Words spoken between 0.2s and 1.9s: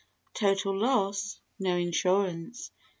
Total loss. No